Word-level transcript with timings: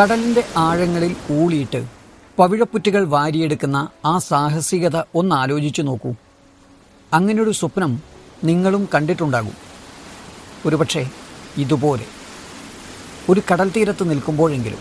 കടലിന്റെ 0.00 0.44
ആഴങ്ങളിൽ 0.56 1.16
ഊളിയിട്ട് 1.32 1.86
പവിഴപ്പുറ്റുകൾ 2.38 3.04
വാരിയെടുക്കുന്ന 3.04 3.88
ആ 4.04 4.18
സാഹസികത 4.18 5.02
ഒന്ന് 5.14 5.34
ആലോചിച്ചു 5.34 5.82
നോക്കൂ. 5.82 6.14
അങ്ങനെയൊരു 7.12 7.50
സ്വപ്നം 7.50 8.02
നിങ്ങളും 8.44 8.88
കണ്ടിട്ടുണ്ടാകും. 8.94 9.52
ഒരുപക്ഷെ 10.66 11.10
ഇതുപോലെ. 11.56 12.04
ഒരു 13.28 13.42
കടൽ 13.52 13.68
തീരത്ത് 13.68 14.10
നിൽക്കുമ്പോഴെങ്കിലും. 14.10 14.78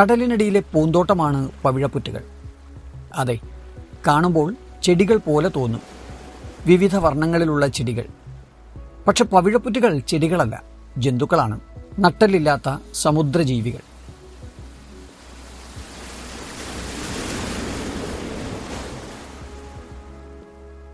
കടലിനടിയിലെ 0.00 0.60
പൂന്തോട്ടമാണ് 0.60 1.50
പവിഴപ്പുറ്റുകൾ. 1.64 2.24
അതെ 3.14 3.38
കാണുമ്പോൾ 4.06 4.54
ചെടികൾ 4.82 5.16
പോലെ 5.16 5.50
തോന്നും. 5.56 5.82
വിവിധ 6.66 6.96
വർണങ്ങളിലുള്ള 6.96 7.66
ചെടികൾ. 7.66 8.04
പക്ഷെ 9.08 9.24
പവിഴപ്പുറ്റുകൾ 9.24 9.98
ചെടികളല്ല 9.98 10.62
ജന്തുക്കളാണ്. 10.96 11.60
നട്ടലില്ലാത്ത 11.98 12.76
സമുദ്രജീവികൾ. 12.94 13.78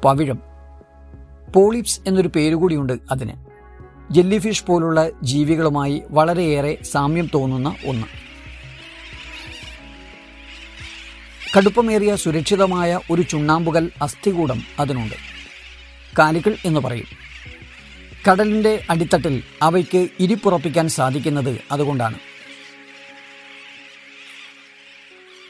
പവിഴം. 0.04 0.38
പോളിപ്സ് 1.54 2.00
എന്നൊരു 2.06 2.28
പേരുകൂടിയുണ്ട് 2.28 2.92
അതിന്. 3.10 3.32
ജെല്ലിഫിഷ് 4.10 4.65
പോലുള്ള 4.65 5.10
ജീവികളുമായി 5.23 6.02
വളരെയേറെ 6.10 6.79
സാമ്യം 6.82 7.30
തോന്നുന്ന 7.35 7.76
ഒന്ന്. 7.87 8.07
കടുപ്പമേറിയ 11.59 12.16
സുരക്ഷിതമായ 12.16 13.01
ഒരു 13.10 13.23
ചുണ്ണാമ്പുകൽ 13.23 13.90
അസ്ഥികൂടം 14.02 14.62
അതിനുണ്ട്. 14.80 15.15
കാലികൾ 16.18 16.57
എന്ന് 16.65 16.80
പറയും. 16.80 17.23
കടലിന്റെ 18.30 18.82
അടിത്തട്ടിൽ 18.90 19.42
അവയ്ക്ക് 19.62 20.08
ഇരിപ്പുറപ്പിക്കാൻ 20.20 20.88
സാധിക്കുന്നത് 20.88 21.60
അതുകൊണ്ടാണ്. 21.72 22.14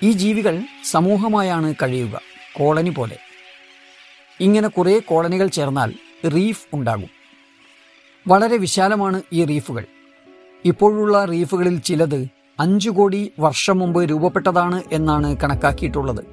ഈ 0.03 0.12
ജീവികൾ 0.12 0.62
സമൂഹമായാണ് 0.84 1.75
കഴിയുക 1.83 2.20
കോളനി 2.52 2.91
പോലെ. 2.91 3.19
ഇങ്ങനെ 4.41 4.69
കുറേ 4.69 4.98
കോളനികൾ 4.98 5.47
ചേർന്നാൽ 5.47 5.95
റീഫ് 6.28 6.67
ഉണ്ടാകും. 6.72 7.11
വളരെ 8.28 8.56
വിശാലമാണ് 8.56 9.22
ഈ 9.33 9.45
റീഫുകൾ. 9.45 9.84
ഇപ്പോഴുള്ള 10.64 11.25
റീഫുകളിൽ 11.25 11.78
ചിലത് 11.78 12.28
അഞ്ചു 12.61 12.91
കോടി 12.91 13.33
വർഷം 13.39 13.78
മുമ്പ് 13.78 14.11
രൂപപ്പെട്ടതാണ് 14.11 14.83
എന്നാണ് 14.92 15.36
കണക്കാക്കിയിട്ടുള്ളത്. 15.36 16.25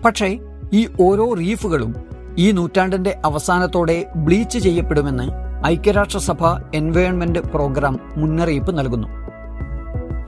പക്ഷേ 0.00 0.38
ഈ 0.72 0.88
ഓരോ 1.00 1.34
റീഫുകളും 1.34 2.13
ഈ 2.38 2.50
നൂറ്റാണ്ടിന്റെ 2.50 3.20
അവസാനത്തോടെ 3.24 4.06
ബ്ലീച്ച് 4.16 4.58
ചെയ്യപ്പെടുമെന്ന് 4.58 5.30
ഐക്യരാഷ്ട്രസഭ 5.66 6.46
എൻവയോൺമെന്റ് 6.74 7.38
പ്രോഗ്രാം 7.38 7.98
മുന്നറിയിപ്പ് 8.16 8.78
നൽകുന്നു. 8.78 9.08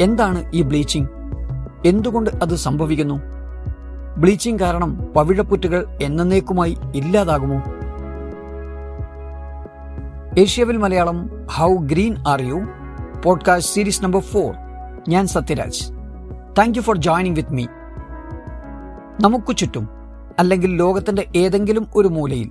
എന്താണ് 0.01 0.51
ഈ 0.55 0.63
ബ്ലീച്ചിങ് 0.63 1.07
എന്തുകൊണ്ട് 1.87 2.31
അത് 2.43 2.55
സംഭവിക്കുന്നു? 2.55 3.21
ബ്ലീച്ചിങ് 4.19 4.59
കാരണം 4.59 5.05
പവിഴപ്പുറ്റുകൾ 5.17 5.99
എന്നേക്കുമായി 6.03 6.79
ഇല്ലാതാകുമോ? 6.95 7.63
ഏഷ്യവിൽ 10.39 10.77
Malayalam 10.77 11.31
how 11.47 11.77
green 11.77 12.17
are 12.29 12.43
you 12.43 12.67
podcast 13.25 13.75
series 13.75 14.05
number 14.05 14.21
four. 14.21 14.55
ഞാൻ 15.09 15.27
Sathyaraj. 15.27 15.93
Thank 16.59 16.79
you 16.79 16.83
for 16.83 16.97
joining 16.97 17.37
with 17.37 17.53
me. 17.53 17.67
നമുക്ക് 19.21 19.57
ചുറ്റും 19.57 19.96
അല്ലെങ്കിൽ 20.39 20.77
ലോകത്തിന്റെ 20.77 21.27
ഏതെങ്കിലും 21.37 21.87
ഒരു 21.95 22.09
മൂലയിൽ 22.09 22.51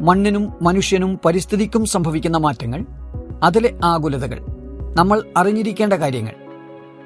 മണ്ണിനും 0.00 0.52
മനുഷ്യനും 0.62 1.20
പരിസ്ഥിതിക്കും 1.24 1.84
സംഭവിക്കുന്ന 1.84 2.36
മാറ്റങ്ങൾ 2.36 2.84
അതിലെ 3.42 3.78
ആകുലതകൾ 3.84 4.40
നമ്മൾ 4.96 5.22
അറിഞ്ഞിരിക്കേണ്ട 5.36 5.92
കാര്യങ്ങൾ. 5.92 6.34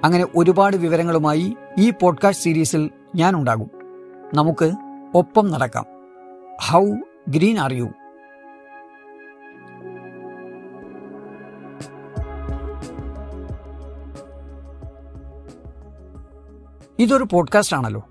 അങ്ങനെ 0.05 0.27
ഒരുപാട് 0.37 0.77
വിവരങ്ങളുമായി 0.77 1.57
ഈ 1.79 1.91
പോഡ്കാസ്റ്റ് 1.91 2.45
സീരീസിൽ 2.45 2.91
ഞാൻ 3.17 3.35
ഉണ്ടാകും. 3.35 3.71
നമുക്ക് 4.35 4.73
ഒപ്പം 5.15 5.51
നടക്കാം. 5.51 5.85
ഹൗ 6.63 6.87
ഗ്രീൻ 7.29 7.59
ആർ 7.59 7.73
യു 7.73 7.89
ഇതൊരു 16.99 17.27
പോഡ്കാസ്റ്റ് 17.33 17.77
ആണല്ലോ. 17.77 18.03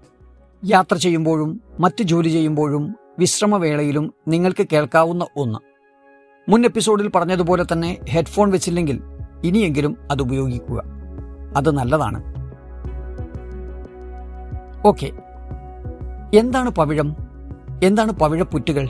യാത്ര 0.66 0.96
ചെയ്യുമ്പോഴും 0.96 1.62
മറ്റ് 1.79 2.03
ജോലി 2.03 2.29
ചെയ്യുമ്പോഴും 2.29 2.96
വിശ്രമവേളയിലും 3.19 4.13
നിങ്ങൾക്ക് 4.28 4.68
കേൾക്കാവുന്ന 4.74 5.28
ഒന്ന്. 5.38 5.59
മുൻ 6.51 6.66
എപ്പിസോഡിൽ 6.66 7.12
പറഞ്ഞതുപോലെ 7.16 7.66
തന്നെ 7.72 7.97
ഹെഡ്ഫോൺ 8.09 8.51
വെച്ചില്ലെങ്കിൽ 8.51 9.01
ഇനിയെങ്കിലും 9.44 9.97
അത് 10.12 10.22
ഉപയോഗിക്കുക. 10.22 10.84
അത് 11.57 11.72
നല്ലതാണ്. 11.72 12.24
ഓക്കെ. 14.88 15.12
എന്താണ് 16.38 16.69
പവിഴം? 16.69 17.16
എന്താണ് 17.84 18.12
പവിഴപ്പുറ്റുകൾ? 18.12 18.88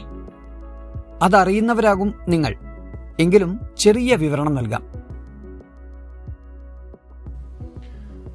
അതറിയുന്നവരാകും 1.22 2.14
നിങ്ങൾ. 2.28 2.56
എങ്കിലും 3.20 3.60
ചെറിയ 3.78 4.16
വിവരണം 4.16 4.56
നൽകാം. 4.56 5.03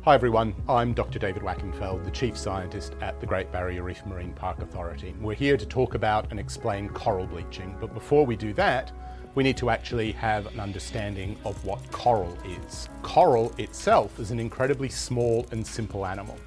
Hi 0.09 0.15
everyone, 0.15 0.55
I'm 0.71 0.95
Dr. 0.95 1.19
David 1.19 1.43
Wackenfeld, 1.43 2.03
the 2.03 2.11
Chief 2.11 2.35
Scientist 2.35 2.95
at 3.03 3.21
the 3.21 3.27
Great 3.27 3.53
Barrier 3.53 3.83
Reef 3.83 4.07
Marine 4.07 4.33
Park 4.33 4.63
Authority. 4.63 5.15
We're 5.21 5.35
here 5.37 5.59
to 5.59 5.67
talk 5.67 5.95
about 5.95 6.31
and 6.31 6.41
explain 6.41 6.89
coral 6.91 7.27
bleaching, 7.27 7.77
but 7.79 7.93
before 7.93 8.25
we 8.25 8.35
do 8.35 8.55
that, 8.55 8.91
we 9.35 9.43
need 9.43 9.59
to 9.59 9.69
actually 9.69 10.13
have 10.13 10.47
an 10.47 10.61
understanding 10.61 11.37
of 11.45 11.63
what 11.63 11.81
coral 11.93 12.33
is. 12.57 12.89
Coral 13.03 13.53
itself 13.59 14.19
is 14.19 14.31
an 14.31 14.41
incredibly 14.41 14.89
small 14.89 15.45
and 15.53 15.63
simple 15.77 16.07
animal. 16.07 16.39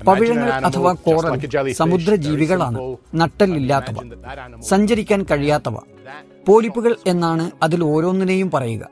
പവിഴങ്ങൾ 0.00 0.48
അഥവാ 0.68 0.94
coral 1.04 1.34
സമുദ്ര 1.82 2.12
ജീവികളാണ് 2.28 2.78
സമുദ്രജീവികളാണ് 2.78 2.80
നട്ടലില്ലാത്തവ 3.20 3.96
സഞ്ചരിക്കാൻ 4.72 5.22
കഴിയാത്തവ 5.32 5.76
പോലിപ്പുകൾ 6.48 6.94
എന്നാണ് 7.14 7.46
അതിൽ 7.66 7.82
ഓരോന്നിനെയും 7.92 8.50
പറയുക 8.56 8.84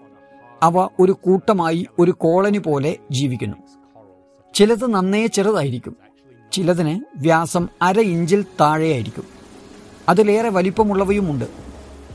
അവ 0.63 0.89
ഒരു 1.03 1.13
കൂട്ടമായി 1.27 1.83
ഒരു 2.03 2.15
കോളനി 2.25 2.63
പോലെ 2.71 2.95
ജീവിക്കുന്നു 3.19 3.59
ചിലത് 4.55 4.95
നന്നേ 4.95 5.27
ചെറുതായിരിക്കും. 5.27 5.97
ചിലതിന് 6.53 7.01
വ്യാസം 7.17 7.69
അര 7.83 8.01
ഇഞ്ചിൽ 8.01 8.45
താഴെയായിരിക്കും. 8.61 9.25
അതിലേറെ 10.09 10.49
വലിപ്പമുള്ളവയുമുണ്ട്. 10.49 11.45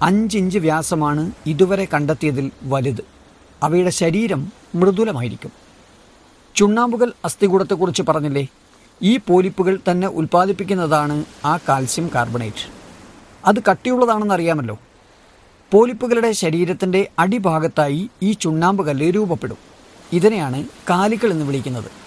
അഞ്ചിഞ്ച് 0.03 0.59
വ്യാസമാണ് 0.59 1.31
ഇതുവരെ 1.45 1.87
കണ്ടെത്തിയതിൽ 1.93 2.51
വലുത്. 2.63 3.05
അവയുടെ 3.63 3.89
ശരീരം 3.89 4.51
മൃദുലമായിരിക്കും. 4.75 5.51
ചുണ്ണാമ്പുകൾ 6.55 7.13
അസ്ഥികൂടത്തെക്കുറിച്ച് 7.25 8.01
പറഞ്ഞില്ലേ? 8.01 8.47
ഈ 9.01 9.17
പോലിപ്പുകൾ 9.17 9.79
തന്നെ 9.91 10.07
ഉൽപ്പാദിപ്പിക്കുന്നതാണ് 10.07 11.25
ആ 11.45 11.57
കാൽസ്യം 11.57 12.11
കാർബണേറ്റ്. 12.15 12.69
അത് 13.45 13.63
കട്ടിയുള്ളതാണെന്ന് 13.71 14.33
അറിയാമല്ലോ 14.33 14.79
പോലിപ്പുകളുടെ 15.71 16.31
ശരീരത്തിന്റെ 16.31 17.09
അടിഭാഗത്തായി 17.19 18.09
ഈ 18.23 18.33
ചുണ്ണാമ്പ് 18.33 18.87
കല്ല് 18.87 19.11
രൂപപ്പെടും. 19.11 19.57
ഇതിനെയാണ് 20.13 20.65
കാലിക്കൾ 20.89 21.31
എന്ന് 21.31 21.45
വിളിക്കുന്നത്. 21.45 22.04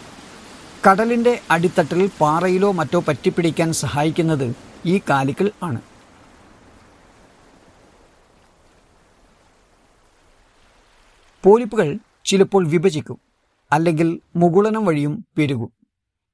കടലിന്റെ 0.86 1.40
അടിത്തട്ടിൽ 1.50 2.10
പാറയിലോ 2.20 2.72
മറ്റോ 2.72 3.00
പറ്റിപ്പിടിക്കാൻ 3.00 3.72
സഹായിക്കുന്നത് 3.72 4.56
ഈ 4.86 5.00
കാലിക്കൽ 5.10 5.52
ആണ്. 5.62 5.80
പോലിപ്പുകൾ 11.44 11.98
ചിലപ്പോൾ 12.24 12.68
വിഭജിക്കും 12.68 13.18
അല്ലെങ്കിൽ 13.72 14.20
മുകുളനം 14.36 14.84
വഴിയും 14.84 15.24
പെരുകും. 15.38 15.70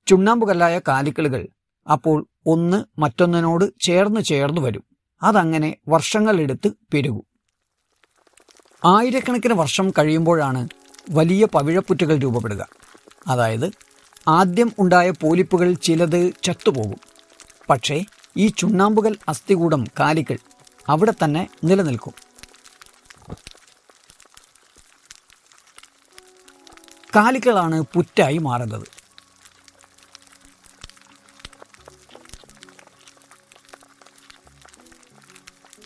ചുണ്ണാമ്പുകല്ലായ 0.07 0.81
കാലിക്കളുകൾ 0.89 1.49
അപ്പോൾ 1.93 2.27
ഒന്ന് 2.47 3.01
മറ്റൊന്നിനോട് 3.01 3.65
ചേർന്ന് 3.81 4.21
ചേർന്ന് 4.21 4.61
വരും. 4.61 4.85
അതങ്ങനെ 5.23 5.77
വർഷങ്ങളെടുത്ത് 5.89 6.69
പെരുകും. 6.95 7.25
ആയിരക്കണക്കിന് 8.85 9.55
വർഷം 9.55 9.91
കഴിയുമ്പോഴാണ് 9.91 10.69
വലിയ 11.11 11.45
പവിഴപ്പുറ്റുകൾ 11.55 12.17
രൂപപ്പെടുക. 12.17 12.69
അതായത് 13.27 13.84
ആദ്യം 14.29 14.73
ഉണ്ടായ 14.79 15.11
പോലിപ്പുകൾ 15.11 15.73
ചിലത് 15.73 16.33
ചത്തുപോകും. 16.43 17.01
പക്ഷേ 17.71 18.05
ഈ 18.37 18.47
ചുണ്ണാമ്പുകൾ 18.49 19.17
അസ്ഥികൂടം 19.29 19.85
കാലികൾ 20.01 20.39
അവിടെ 20.89 21.13
തന്നെ 21.25 21.49
നിലനിൽക്കും. 21.65 22.13
കാലികളാണ് 27.17 27.85
പുറ്റായി 27.95 28.39
മാറുന്നത്. 28.39 28.87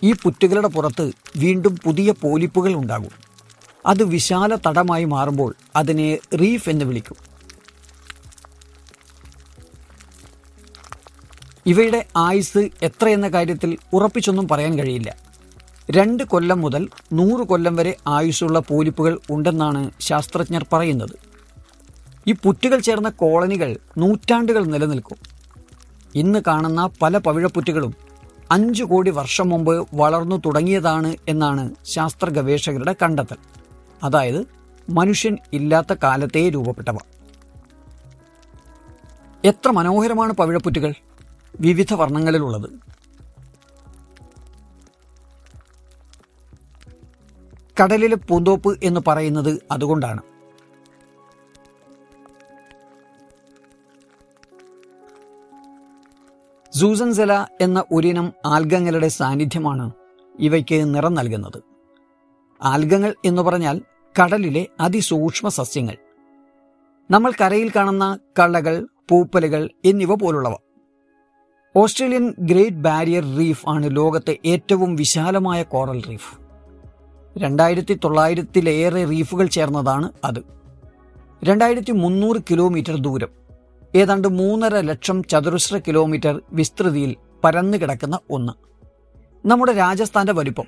ഈ 0.03 0.13
പുറ്റുകളുടെ 0.13 0.69
പുറത്ത് 0.69 1.13
വീണ്ടും 1.37 1.77
പുതിയ 1.77 2.13
പോലിപ്പുകൾ 2.13 2.75
ഉണ്ടാകും. 2.75 3.11
അത് 3.87 4.05
വിശാല 4.05 4.55
തടമായി 4.55 5.05
മാറുമ്പോൾ 5.05 5.55
അതിനെ 5.77 6.19
റീഫ് 6.41 6.69
എന്ന് 6.69 6.85
വിളിക്കും. 6.85 7.28
ഇവയുടെ 11.69 12.07
ആയുസ് 12.17 12.71
എത്രയെന്ന 12.83 13.29
കാര്യത്തിൽ 13.29 13.71
ഉറപ്പിച്ചൊന്നും 13.93 14.49
പറയാൻ 14.49 14.79
കഴിയില്ല. 14.79 15.17
രണ്ട് 15.91 16.23
കൊല്ലം 16.23 16.61
മുതൽ 16.61 16.89
നൂറ് 17.13 17.47
കൊല്ലം 17.47 17.77
വരെ 17.77 17.97
ആയുസ്സുള്ള 18.07 18.59
പോലിപ്പുകൾ 18.59 19.19
ഉണ്ടെന്നാണ് 19.31 19.91
ശാസ്ത്രജ്ഞർ 20.01 20.65
പറയുന്നത്. 20.73 21.15
ഈ 22.29 22.33
പുറ്റുകൾ 22.33 22.79
ചേർന്ന 22.79 23.09
കോളനികൾ 23.09 23.71
നൂറ്റാണ്ടുകൾ 23.99 24.65
നിലനിൽക്കും. 24.65 25.19
ഇന്ന് 26.15 26.41
കാണുന്ന 26.47 26.91
പല 27.03 27.19
പവിഴപ്പുറ്റുകളും 27.19 27.95
അഞ്ചു 28.51 28.85
കോടി 28.85 29.11
വർഷം 29.11 29.49
മുമ്പ് 29.49 29.75
വളർന്നു 29.95 30.37
തുടങ്ങിയതാണ് 30.47 31.17
എന്നാണ് 31.29 31.65
ശാസ്ത്ര 31.85 32.29
ഗവേഷകരുടെ 32.31 32.95
കണ്ടെത്തൽ. 33.03 33.39
അതായത് 34.03 34.41
മനുഷ്യൻ 34.89 35.39
ഇല്ലാത്ത 35.53 35.93
കാലത്തേ 36.03 36.49
രൂപപ്പെട്ടവ. 36.49 36.99
എത്ര 39.45 39.71
മനോഹരമാണ് 39.71 40.33
പവിഴപ്പുറ്റുകൾ! 40.33 40.93
വിവിധ 41.61 41.95
വർണങ്ങളിലുള്ളത്. 41.95 42.71
കടലിലെ 47.83 48.17
പൂന്തോപ്പ് 48.17 48.79
എന്ന് 48.85 49.01
പറയുന്നത് 49.07 49.63
അതുകൊണ്ടാണ്. 49.71 50.23
സൂസൻസെല 56.79 57.47
എന്ന 57.61 57.85
ഒരിനം 57.93 58.33
ആൽഗങ്ങളുടെ 58.47 59.09
സാന്നിധ്യമാണ് 59.09 59.91
ഇവയ്ക്ക് 60.39 60.95
നിറം 60.95 61.15
നൽകുന്നത്. 61.15 61.63
ആൽഗങ്ങൾ 62.63 63.15
എന്ന് 63.25 63.43
പറഞ്ഞാൽ 63.43 63.83
കടലിലെ 64.23 64.67
അതിസൂക്ഷ്മ 64.81 65.49
സസ്യങ്ങൾ. 65.49 65.97
നമ്മൾ 67.11 67.33
കരയിൽ 67.41 67.73
കാണുന്ന 67.77 68.19
കള്ളകൾ 68.39 68.89
പൂപ്പലുകൾ 69.11 69.71
എന്നിവ 69.85 70.15
പോലുള്ളവ. 70.15 70.55
ഓസ്ട്രേലിയൻ 71.77 72.35
ഗ്രേറ്റ് 72.39 72.77
ബാരിയർ 72.77 73.37
റീഫ് 73.39 73.69
ആണ് 73.69 73.97
ലോകത്തെ 73.97 74.39
ഏറ്റവും 74.45 74.97
വിശാലമായ 74.97 75.63
കോറൽ 75.63 76.03
റീഫ്. 76.03 76.39
രണ്ടായിരത്തി 77.39 78.01
തൊള്ളായിരത്തിലേറെ 78.05 79.05
റീഫുകൾ 79.05 79.47
ചേർന്നതാണ് 79.47 80.13
അത്. 80.25 80.41
രണ്ടായിരത്തി 81.45 81.93
മുന്നൂറ് 81.93 82.41
കിലോമീറ്റർ 82.51 82.97
ദൂരം 82.97 83.29
ഏതാണ്ട് 83.95 84.29
മൂന്നര 84.29 84.81
ലക്ഷം 84.81 85.25
ചതുരശ്ര 85.25 85.79
കിലോമീറ്റർ 85.79 86.41
വിസ്തൃതിയിൽ 86.53 87.17
പരന്നു 87.45 87.79
കിടക്കുന്ന 87.79 88.19
ഒന്ന്. 88.31 88.53
നമ്മുടെ 89.47 89.73
രാജസ്ഥാന്റെ 89.73 90.33
വലിപ്പം 90.33 90.67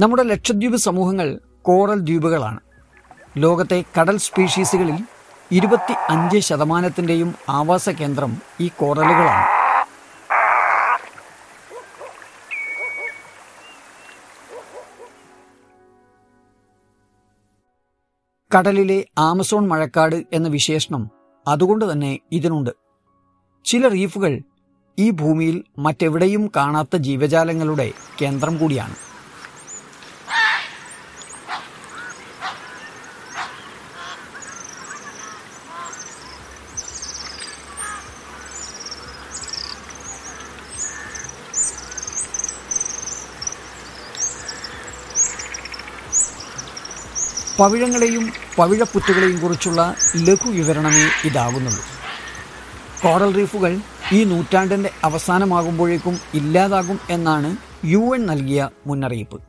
നമ്മുടെ 0.00 0.22
ലക്ഷദ്വീപ് 0.22 0.76
സമൂഹങ്ങൾ 0.76 1.40
കോറൽ 1.62 2.00
ദ്വീപുകളാണ്. 2.00 2.60
ലോകത്തെ 3.36 3.84
കടൽ 4.00 4.16
സ്പീഷീസുകളിൽ 4.16 4.98
ഇരുപത്തി 5.52 5.94
അഞ്ച് 6.08 6.38
ശതമാനത്തിന്റെയും 6.38 7.34
ആവാസ 7.48 7.88
കേന്ദ്രം 7.88 8.38
ഈ 8.60 8.68
കോറലുകളാണ്. 8.68 9.57
കടലിലെ 18.54 19.04
ആമസോൺ 19.18 19.68
മഴക്കാട് 19.68 20.24
എന്ന 20.32 20.48
വിശേഷണം 20.48 21.10
അതുകൊണ്ട് 21.48 21.92
തന്നെ 21.92 22.18
ഇതിനുണ്ട്. 22.32 22.70
ചില 23.64 23.88
റീഫുകൾ 23.88 24.40
ഈ 24.98 25.10
ഭൂമിയിൽ 25.10 25.64
മറ്റെവിടെയും 25.78 26.50
കാണാത്ത 26.56 26.96
ജീവജാലങ്ങളുടെ 26.96 27.92
കേന്ദ്രം 28.22 28.58
കൂടിയാണ്. 28.58 29.07
പവിഴങ്ങളെയും 47.58 48.30
പവിഴപ്പുറ്റുകളെയും 48.58 49.40
കുറിച്ചുള്ള 49.40 49.94
ലഘു 50.16 50.50
വിവരണമേ 50.50 51.28
ഇതാകുന്നുള്ളൂ. 51.28 51.82
കോറൽ 53.02 53.34
റീഫുകൾ 53.34 53.80
ഈ 54.12 54.24
നൂറ്റാണ്ടിന്റെ 54.24 54.90
അവസാനമാകുമ്പോഴേക്കും 55.04 56.18
ഇല്ലാതാകും 56.34 56.98
എന്നാണ് 57.10 57.56
യു 57.84 57.98
എൻ 57.98 58.26
നൽകിയ 58.26 58.70
മുന്നറിയിപ്പ്. 58.86 59.42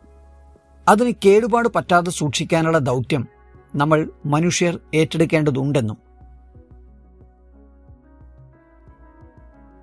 അതിന് 0.88 1.14
കേടുപാട് 1.26 1.70
പറ്റാതെ 1.76 2.12
സൂക്ഷിക്കാനുള്ള 2.12 2.78
ദൗത്യം 2.78 3.28
നമ്മൾ 3.76 4.10
മനുഷ്യർ 4.26 4.80
ഏറ്റെടുക്കേണ്ടതുണ്ടെന്നും. 4.96 5.98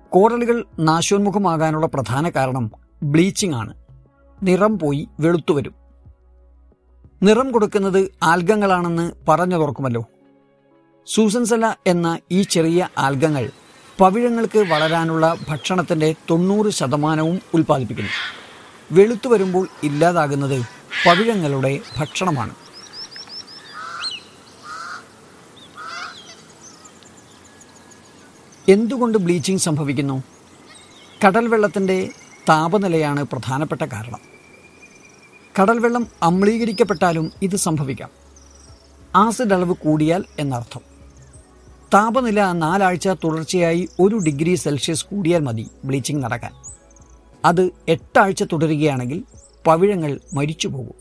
കോറലുകൾ 0.09 0.65
നാശോന്മുഖമാകാനുള്ള 0.79 1.87
പ്രധാന 1.87 2.29
കാരണം 2.29 2.71
ബ്ലീച്ചിങ് 3.03 3.53
ആണ്. 3.53 3.73
നിറം 4.43 4.79
പോയി 4.79 5.07
വെളുത്തുവരും. 5.19 5.86
നിറം 7.23 7.51
കൊടുക്കുന്നത് 7.51 8.11
ആൽഗങ്ങളാണെന്ന് 8.23 9.11
പറഞ്ഞതോർക്കുമല്ലോ. 9.27 10.05
സൂസൻസല 11.07 11.73
എന്ന 11.87 12.19
ഈ 12.31 12.41
ചെറിയ 12.41 12.89
ആൽഗങ്ങൾ 12.97 13.51
പവിഴങ്ങൾക്ക് 13.99 14.59
വളരാനുള്ള 14.59 15.35
ഭക്ഷണത്തിന്റെ 15.49 16.15
തൊണ്ണൂറ് 16.29 16.69
ശതമാനവും 16.69 17.41
ഉൽപ്പാദിപ്പിക്കുന്നു. 17.53 18.11
വെളുത്തു 18.91 19.27
വരുമ്പോൾ 19.27 19.67
ഇല്ലാതാകുന്നത് 19.83 20.65
പവിഴങ്ങളുടെ 21.05 21.79
ഭക്ഷണമാണ്. 21.97 22.55
എന്തുകൊണ്ട് 28.69 29.17
ബ്ലീച്ചിങ് 29.17 29.57
സംഭവിക്കുന്നു? 29.57 30.23
കടൽ 31.25 31.47
വെള്ളത്തിന്റെ 31.47 32.09
താപനിലയാണ് 32.49 33.23
പ്രധാനപ്പെട്ട 33.23 33.81
കാരണം. 33.81 34.36
കടൽ 35.61 35.79
വെള്ളം 35.79 36.07
അമ്ലീകരിക്കപ്പെട്ടാലും 36.23 37.31
ഇത് 37.41 37.55
സംഭവിക്കാം. 37.55 38.09
ആസിഡ് 39.15 39.53
അളവ് 39.53 39.75
കൂടിയാൽ 39.75 40.23
എന്നർത്ഥം. 40.39 40.81
താപനില 41.93 42.51
നാലാഴ്ച 42.51 43.07
തുടർച്ചയായി 43.07 43.89
ഒരു 43.99 44.15
ഡിഗ്രി 44.15 44.55
സെൽഷ്യസ് 44.55 45.05
കൂടിയാൽ 45.05 45.41
മതി 45.41 45.67
ബ്ലീച്ചിങ് 45.85 46.23
നടക്കാൻ. 46.23 46.51
അത് 47.45 47.69
എട്ടാഴ്ച 47.87 48.43
തുടരുകയാണെങ്കിൽ 48.43 49.23
പവിഴങ്ങൾ 49.67 50.19
മരിച്ചു 50.33 50.67
പോകും. 50.67 50.93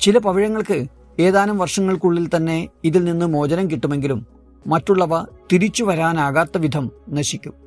ചില 0.00 0.18
പവിഴങ്ങൾക്ക് 0.18 0.86
ഏതാനും 1.18 1.58
വർഷങ്ങൾക്കുള്ളിൽ 1.58 2.30
തന്നെ 2.36 2.68
ഇതിൽ 2.84 3.04
നിന്ന് 3.04 3.26
മോചനം 3.26 3.70
കിട്ടുമെങ്കിലും 3.70 4.26
മറ്റുള്ളവ 4.66 5.22
തിരിച്ചു 5.52 5.84
വരാനാകാത്ത 5.84 6.58
വിധം 6.58 6.90
നശിക്കും. 7.10 7.63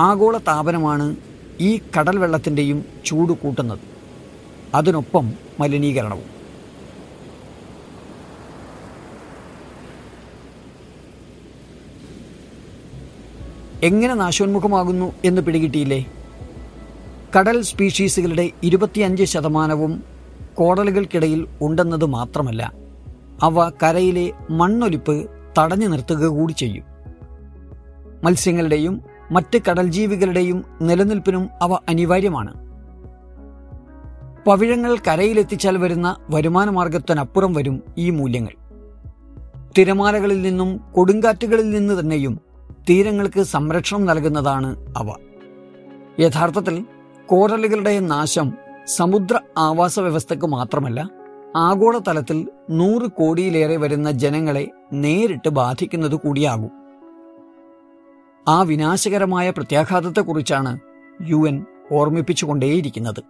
ആഗോള 0.00 0.38
താപനമാണ് 0.38 1.16
ഈ 1.60 1.80
കടൽ 1.98 2.18
വെള്ളത്തിന്റെയും 2.18 2.84
ചൂട് 3.04 3.32
കൂട്ടുന്നത്. 3.32 3.78
അതിനൊപ്പം 4.74 5.32
മലിനീകരണവും. 5.60 6.36
എങ്ങനെ 13.82 14.14
നാശോന്മുഖമാകുന്നു 14.14 15.12
എന്ന് 15.24 15.42
പിടികിട്ടിയില്ലേ? 15.42 16.06
കടൽ 17.38 17.62
സ്പീഷീസുകളുടെ 17.62 18.50
ഇരുപത്തിയഞ്ച് 18.62 19.24
ശതമാനവും 19.24 20.02
കോടലുകൾക്കിടയിൽ 20.54 21.46
ഉണ്ടെന്നത് 21.62 22.04
മാത്രമല്ല 22.04 22.72
അവ 23.42 23.68
കരയിലെ 23.68 24.32
മണ്ണൊലിപ്പ് 24.50 25.30
തടഞ്ഞു 25.58 25.86
നിർത്തുക 25.86 26.24
കൂടി 26.26 26.52
ചെയ്യും. 26.52 26.84
മത്സ്യങ്ങളുടെയും 28.24 29.15
മറ്റ് 29.32 29.58
കടൽ 29.70 29.90
ജീവികളുടെയും 29.90 30.64
നിലനിൽപ്പിനും 30.82 31.48
അവ 31.62 31.72
അനിവാര്യമാണ്. 31.72 32.66
പവിഴങ്ങൾ 34.46 34.96
കരയിലെത്തിച്ചാൽ 35.08 35.76
വരുന്ന 35.76 36.16
വരുമാനമാർഗത്തിനപ്പുറം 36.30 37.52
വരും 37.52 37.82
ഈ 37.98 38.10
മൂല്യങ്ങൾ. 38.10 38.52
തിരമാലകളിൽ 39.78 40.42
നിന്നും 40.42 40.80
കൊടുങ്കാറ്റുകളിൽ 40.92 41.70
നിന്ന് 41.70 42.00
തന്നെയും 42.00 42.40
തീരങ്ങൾക്ക് 42.90 43.42
സംരക്ഷണം 43.42 44.04
നൽകുന്നതാണ് 44.04 44.94
അവ. 44.96 45.14
യഥാർത്ഥത്തിൽ 46.20 46.86
കോറലുകളുടെ 47.26 48.00
നാശം 48.00 48.52
സമുദ്ര 48.86 49.40
ആവാസ 49.58 50.00
വ്യവസ്ഥയ്ക്ക് 50.00 50.46
മാത്രമല്ല 50.46 51.10
ആഗോളതലത്തിൽ 51.56 52.48
നൂറ് 52.70 53.10
കോടിയിലേറെ 53.10 53.76
വരുന്ന 53.76 54.10
ജനങ്ങളെ 54.10 54.68
നേരിട്ട് 54.92 55.48
ബാധിക്കുന്നത് 55.48 56.14
കൂടിയാകും 56.14 56.85
ആ 58.48 58.62
വിനാശകരമായ 58.62 59.50
പ്രത്യാഘാതത്തെക്കുറിച്ചാണ് 59.50 60.78
U 61.22 61.48
N 61.48 61.64
ഓർമ്മിപ്പിച്ചുകൊണ്ടേയിരിക്കുന്നത്. 61.92 63.22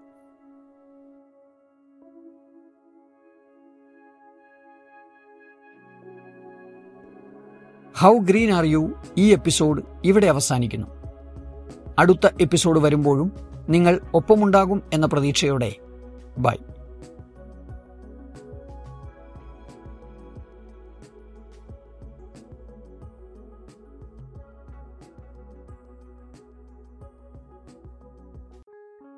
how 7.98 8.18
green 8.18 8.50
are 8.50 8.64
you 8.64 8.92
ഈ 9.18 9.32
എപ്പിസോഡ് 9.32 9.82
ഇവിടെ 10.04 10.26
അവസാനിക്കുന്നു. 10.26 10.86
അടുത്ത 11.98 12.26
എപ്പിസോഡ് 12.40 12.80
വരുമ്പോഴും 12.80 13.32
നിങ്ങൾ 13.68 14.00
ഒപ്പമുണ്ടാകും 14.14 14.82
എന്ന 14.92 15.06
പ്രതീക്ഷയോടെ. 15.06 15.74
ബൈ 16.38 16.56